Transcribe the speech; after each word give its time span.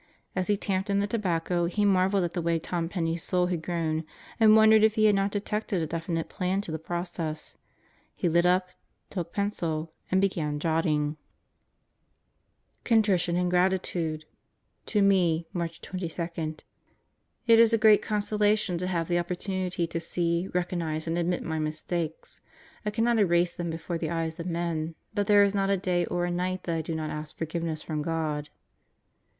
As 0.35 0.47
he 0.47 0.57
tamped 0.57 0.89
in 0.89 0.97
the 0.99 1.05
tobacco 1.05 1.65
he 1.65 1.85
marveled 1.85 2.23
at 2.23 2.33
the 2.33 2.41
way 2.41 2.57
Tom 2.57 2.89
Penney's 2.89 3.23
soul 3.23 3.45
had 3.45 3.61
grown 3.61 4.03
and 4.39 4.55
wondered 4.55 4.83
if 4.83 4.95
he 4.95 5.05
had 5.05 5.13
not 5.13 5.29
detected 5.29 5.79
a 5.79 5.85
definite 5.85 6.27
plan 6.27 6.59
to 6.61 6.71
the 6.71 6.79
process. 6.79 7.55
He 8.15 8.27
lit 8.27 8.43
up, 8.43 8.69
took 9.11 9.31
pencil 9.31 9.93
and 10.09 10.19
began 10.19 10.59
jotting: 10.59 11.17
58 12.83 12.89
God 12.89 12.89
Goes 12.89 12.89
to 12.89 12.89
Murderers 12.89 12.89
Row 12.89 12.95
CONTRITION 12.95 13.35
AND 13.35 13.51
GRATITUDE 13.51 14.25
To 14.87 15.01
me, 15.03 15.47
Mar. 15.53 15.67
22: 15.79 16.55
It 17.45 17.59
is 17.59 17.71
a 17.71 17.77
great 17.77 18.01
consolation 18.01 18.79
to 18.79 18.87
have 18.87 19.07
the 19.07 19.17
oppor 19.17 19.37
tunity 19.37 19.87
to 19.87 19.99
see, 19.99 20.49
recognize, 20.51 21.05
and 21.05 21.15
admit 21.15 21.43
my 21.43 21.59
mistakes. 21.59 22.41
I 22.83 22.89
cannot 22.89 23.19
erase 23.19 23.53
them 23.53 23.69
before 23.69 23.99
the 23.99 24.09
eyes 24.09 24.39
of 24.39 24.47
men, 24.47 24.95
but 25.13 25.27
there 25.27 25.43
is 25.43 25.53
not 25.53 25.69
a 25.69 25.77
day 25.77 26.07
or 26.07 26.25
a 26.25 26.31
night 26.31 26.63
that 26.63 26.73
I 26.75 26.81
do 26.81 26.95
not 26.95 27.11
ask 27.11 27.37
forgiveness 27.37 27.83
from 27.83 28.01
God. 28.01 28.49